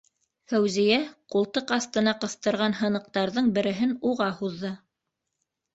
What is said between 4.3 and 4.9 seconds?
һуҙҙы.